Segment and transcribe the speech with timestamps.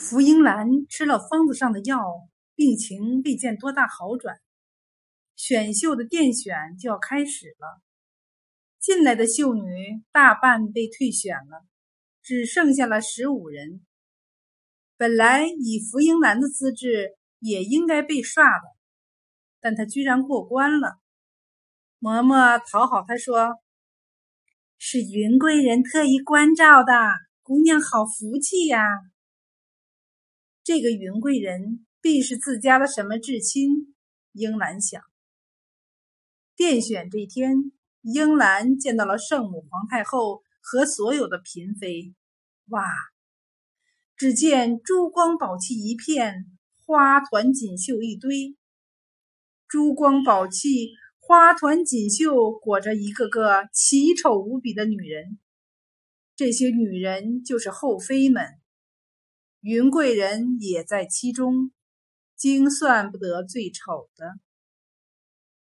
[0.00, 2.00] 福英兰吃了方子上的药，
[2.54, 4.40] 病情未见多大好转。
[5.36, 7.82] 选秀的殿选就要开始了，
[8.80, 9.62] 进来的秀女
[10.10, 11.66] 大半被退选了，
[12.22, 13.86] 只剩下了十五人。
[14.96, 18.64] 本来以福英兰的资质，也应该被刷的，
[19.60, 20.98] 但她居然过关了。
[22.00, 23.56] 嬷嬷讨好她说
[24.78, 26.94] ：“是云贵人特意关照的，
[27.42, 28.82] 姑娘好福气呀。”
[30.62, 33.94] 这个云贵人必是自家的什么至亲，
[34.32, 35.02] 英兰想。
[36.54, 37.72] 殿选这天，
[38.02, 42.14] 英兰见到了圣母皇太后和所有的嫔妃。
[42.66, 42.84] 哇！
[44.16, 46.44] 只见珠光宝气一片，
[46.84, 48.54] 花团锦绣一堆。
[49.66, 55.38] 珠光宝气、花团锦绣裹着一个个奇丑无比的女人，
[56.36, 58.59] 这些女人就是后妃们。
[59.60, 61.70] 云贵人也在其中，
[62.34, 64.34] 精算不得最丑的。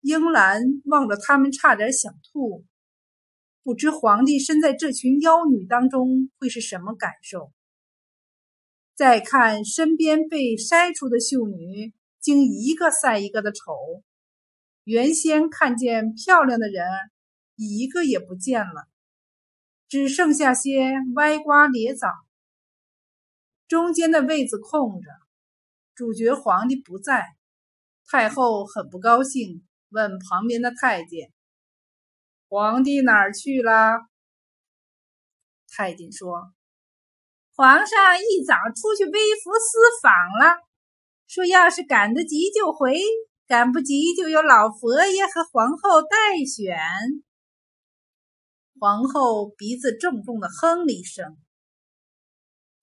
[0.02, 2.64] 英兰望着他们，差点想吐。
[3.62, 7.52] 不知皇帝身在这群妖女当中会是什么感受？
[8.94, 14.02] 再看身边被筛出的秀女，竟一个赛一个的丑。
[14.84, 16.86] 原先看见漂亮的人，
[17.56, 18.88] 一个也不见了，
[19.88, 22.08] 只剩下些歪瓜裂枣。
[23.70, 25.08] 中间的位子空着，
[25.94, 27.24] 主角皇帝不在，
[28.04, 31.32] 太后很不高兴，问旁边的太监
[32.50, 34.00] ：“皇帝哪儿去了？”
[35.72, 36.52] 太监说
[37.54, 40.56] ：“皇上一早出去微服私访了，
[41.28, 43.00] 说要是赶得及就回，
[43.46, 46.76] 赶不及就由老佛爷和皇后代选。”
[48.80, 51.36] 皇后鼻子重重的哼了一声。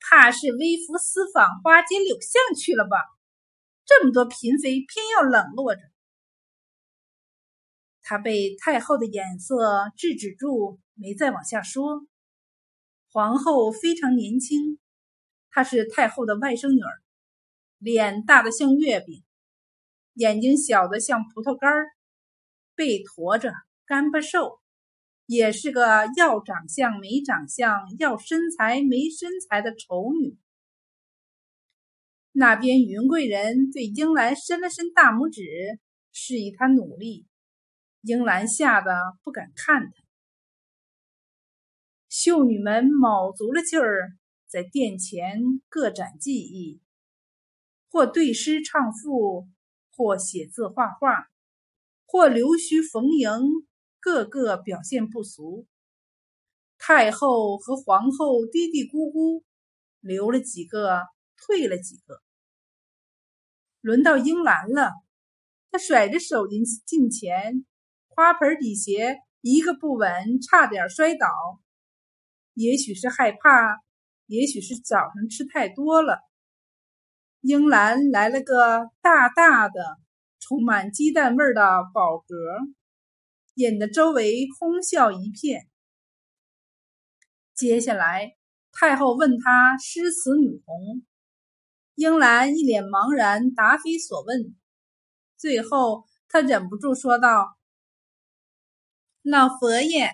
[0.10, 2.98] 怕是微服私访花间柳巷去了吧？
[3.86, 5.82] 这么多嫔妃，偏要冷落着
[8.02, 12.08] 他，被太后的眼色制止住，没再往下说。
[13.12, 14.80] 皇后非常年轻，
[15.50, 17.02] 她是太后的外甥女儿，
[17.78, 19.26] 脸大的像月饼，
[20.14, 21.88] 眼睛小的像葡萄干儿，
[22.76, 23.54] 背驼着，
[23.86, 24.62] 干巴瘦。
[25.28, 30.38] 也是个要长相没长相，要身材没身材的丑女。
[32.32, 35.44] 那边云贵人对英兰伸了伸大拇指，
[36.12, 37.28] 示意她努力。
[38.02, 39.92] 英兰吓得不敢看他。
[42.08, 44.14] 秀女们卯足了劲儿，
[44.48, 46.80] 在殿前各展技艺，
[47.90, 49.50] 或对诗唱赋，
[49.92, 51.28] 或写字画画，
[52.06, 53.67] 或留须逢迎。
[54.08, 55.68] 个个表现不俗，
[56.78, 59.44] 太后和皇后嘀嘀咕咕，
[60.00, 61.02] 留了几个，
[61.36, 62.22] 退了几个。
[63.82, 64.94] 轮到英兰了，
[65.72, 67.66] 她甩着手巾近前，
[68.08, 71.28] 花盆底鞋一个不稳，差点摔倒。
[72.54, 73.82] 也许是害怕，
[74.28, 76.22] 也许是早上吃太多了。
[77.42, 79.98] 英兰来了个大大的、
[80.40, 82.74] 充满鸡蛋味的饱嗝。
[83.58, 85.68] 引得周围哄笑一片。
[87.56, 88.36] 接下来，
[88.72, 91.04] 太后问他诗词女红，
[91.96, 94.56] 英兰一脸茫然，答非所问。
[95.38, 97.58] 最后，她忍不住说道
[99.26, 100.12] ：“老佛爷，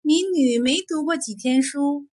[0.00, 2.06] 民女没读过几天书，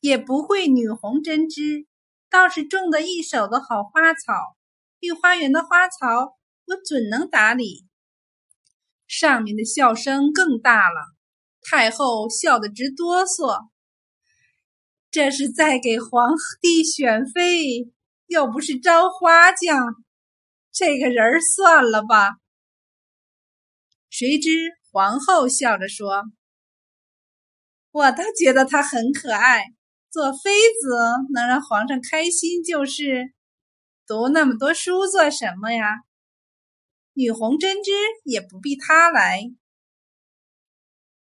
[0.00, 1.86] 也不会女红针织，
[2.30, 4.56] 倒是种得一手的好花草。
[5.00, 7.86] 御花园的花草，我准能打理。”
[9.10, 11.00] 上面的笑声更大了，
[11.68, 13.66] 太后笑得直哆嗦。
[15.10, 17.90] 这是在给皇帝选妃，
[18.26, 19.84] 又不是招花匠，
[20.70, 22.36] 这个人算了吧。
[24.10, 24.48] 谁知
[24.92, 26.22] 皇后笑着说
[27.90, 29.64] ：“我倒觉得她很可爱，
[30.08, 30.96] 做妃子
[31.34, 33.34] 能让皇上开心就是。
[34.06, 35.96] 读那么多书做什么呀？”
[37.20, 37.90] 女红针织
[38.24, 39.42] 也不必她来。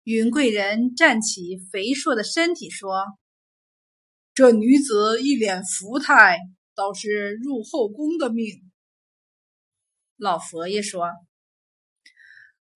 [0.04, 3.06] 云贵人站起肥硕的身体说
[4.32, 6.38] ：“这女子一脸福态，
[6.76, 8.70] 倒是入后宫的命。”
[10.16, 11.08] 老佛爷说：“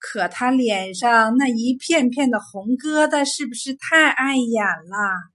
[0.01, 5.33] 可她脸上那一片片的红疙瘩，是不是太碍眼了？”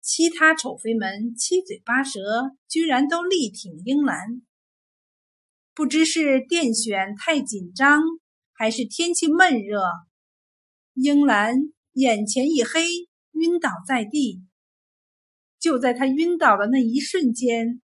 [0.00, 4.42] 其他丑妃们七嘴八舌，居然都力挺英兰。
[5.78, 8.02] 不知是殿选太紧张，
[8.52, 9.80] 还是天气闷热，
[10.94, 11.54] 英兰
[11.92, 12.84] 眼前一黑，
[13.30, 14.42] 晕倒在地。
[15.60, 17.80] 就在他晕倒的那一瞬间，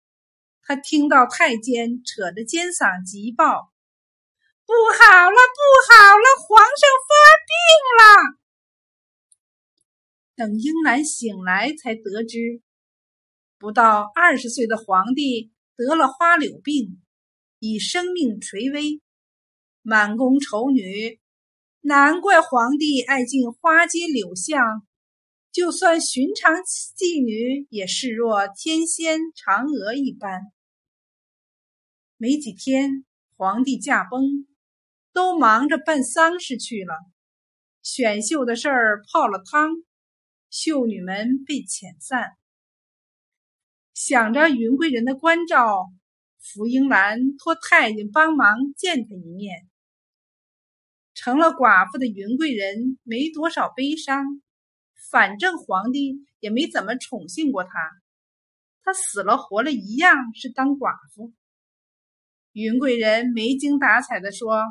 [0.64, 3.73] 他听到太监扯着尖嗓急报
[4.67, 7.14] ：“不好了，不好了，皇上发
[7.46, 7.55] 病
[8.00, 8.02] 了！”
[10.35, 12.61] 等英兰醒来，才得知，
[13.56, 17.00] 不到二十岁的皇帝得了花柳病，
[17.67, 19.01] 以生命垂危，
[19.81, 21.19] 满宫丑女。
[21.81, 24.87] 难怪皇帝爱进花街柳巷，
[25.51, 30.43] 就算寻常妓女也视若天仙嫦娥一般。
[32.19, 34.47] 没几天，皇帝驾崩，
[35.15, 36.95] 都忙着办丧事去了。
[37.83, 39.71] 选秀的事儿泡了汤，
[40.51, 42.33] 秀女们被遣散。
[43.95, 45.91] 想着云贵人的关照，
[46.55, 49.69] 福英兰托太监帮忙见他一面。
[51.15, 54.25] 成了寡妇的云贵人没多少悲伤，
[55.11, 57.71] 反正皇帝也没怎么宠幸过她，
[58.85, 61.33] 她死了活了一样是当寡妇。
[62.53, 64.62] 云贵人没精打采的说：“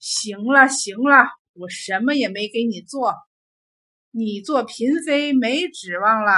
[0.00, 3.14] 行了行了，我什么也没给你做，
[4.10, 6.32] 你做嫔妃没指望了。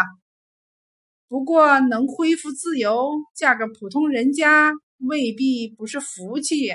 [1.32, 6.68] 不过能恢复自由，嫁个普通人家未必不是福气。”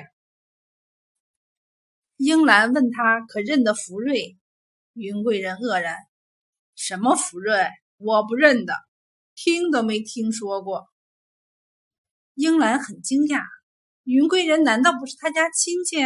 [2.17, 4.35] 英兰问他可认得福瑞？
[4.93, 5.95] 云贵人愕然
[6.73, 7.69] ：“什么福瑞？
[7.97, 8.73] 我不认得，
[9.35, 10.87] 听都没听说过。”
[12.33, 13.43] 英兰很惊讶
[14.05, 15.97] ：“云贵人难道不是他家亲戚？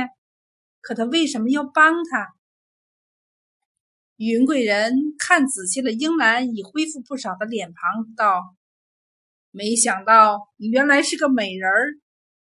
[0.81, 2.35] 可他为什么要帮他？”
[4.23, 8.55] 云贵人看仔细了英兰已恢复不少的脸庞，道
[9.49, 11.97] ：“没想到你原来是个美人儿，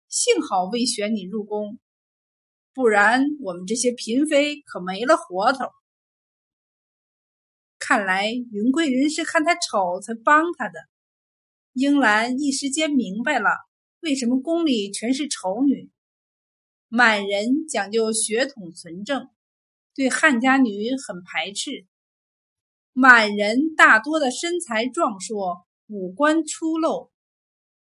[0.08, 1.78] 幸好未选你入宫。”
[2.74, 5.66] 不然，我们这些嫔妃可没了活头。
[7.78, 10.74] 看来云贵人是看她丑才帮她的。
[11.72, 13.48] 英兰一时间明白了，
[14.00, 15.88] 为什么宫里全是丑女。
[16.88, 19.28] 满人讲究血统纯正，
[20.00, 21.86] 对汉家女很排斥。
[22.94, 27.10] 满人大多的身材壮硕，五官粗陋。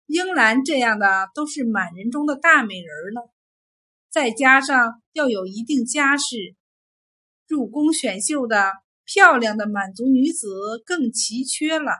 [0.06, 3.32] 英兰这样的都是满人中的大美人了。
[4.10, 6.56] 再加上要有一定家世，
[7.46, 8.72] 入宫选秀的
[9.04, 10.48] 漂亮的满族女子
[10.84, 11.92] 更奇缺了。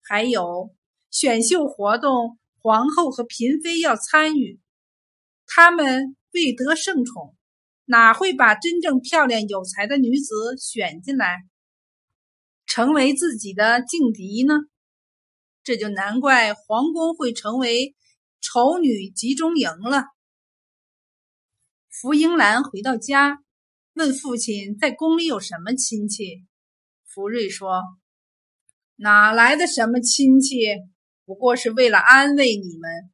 [0.00, 0.74] 还有
[1.10, 4.58] 选秀活动，皇后和嫔妃要参与，
[5.46, 7.36] 他们未得圣宠，
[7.90, 11.38] 哪会把真正漂亮有才的女子选进来，
[12.64, 14.54] 成为自己的劲敌呢？
[15.64, 17.96] 这就难怪皇宫会成为
[18.40, 20.04] 丑女集中营了。
[21.88, 23.42] 福英兰回到家，
[23.94, 26.46] 问父亲在宫里有什么亲戚。
[27.04, 27.82] 福瑞说
[28.94, 30.60] ：“哪来的什么亲戚？
[31.24, 33.10] 不过是为了安慰你们。”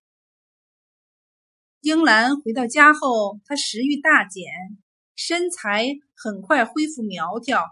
[1.87, 4.45] 英兰回到家后，她食欲大减，
[5.15, 5.87] 身材
[6.17, 7.65] 很快恢复苗条，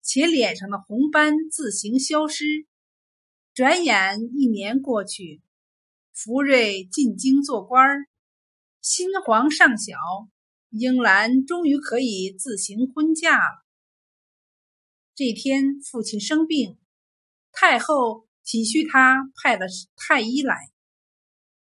[0.00, 2.44] 且脸上的红斑自行消失。
[3.52, 5.42] 转眼一年过去，
[6.14, 8.06] 福瑞进京做官儿。
[8.80, 9.96] 新皇上小，
[10.70, 13.64] 英兰终于可以自行婚嫁了。
[15.16, 16.78] 这天，父亲生病，
[17.50, 20.70] 太后体恤他，派了太医来。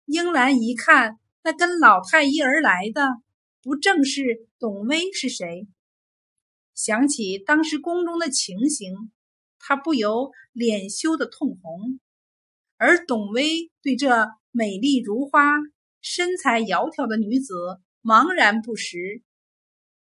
[0.06, 3.08] 英兰一看，那跟老太医而来的，
[3.62, 5.66] 不正是董威是谁？
[6.74, 9.10] 想起当时宫中的情形，
[9.58, 12.00] 他不由脸羞得通红。
[12.76, 15.54] 而董威对这美丽如花。
[16.02, 17.54] 身材窈窕的女子
[18.02, 19.22] 茫然不识。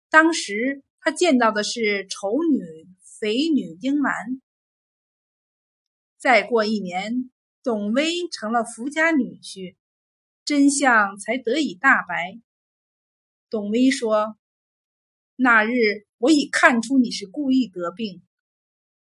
[0.09, 2.87] 当时他见到的是丑女、
[3.19, 4.41] 肥女英兰。
[6.17, 7.29] 再过一年，
[7.61, 9.75] 董威成了福家女婿，
[10.45, 12.39] 真相才得以大白。
[13.49, 14.37] 董威说
[15.35, 15.71] ：“那日
[16.19, 18.21] 我已看出你是故意得病，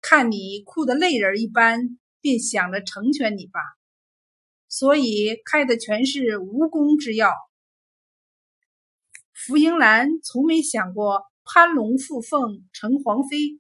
[0.01, 3.59] 看你哭得泪人一般，便想着成全你吧。”
[4.67, 7.31] 所以开的全是无功之药。
[9.31, 13.59] 福英兰从没想过攀龙附凤成皇妃，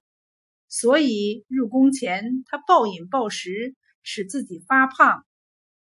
[0.67, 5.23] 所以入宫前她暴饮暴食，使自己发胖，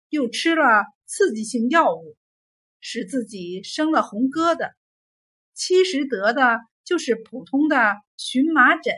[0.09, 2.17] 又吃了刺激性药物，
[2.79, 4.71] 使自己生了红疙瘩。
[5.53, 8.93] 其实得的就是普通的荨麻疹。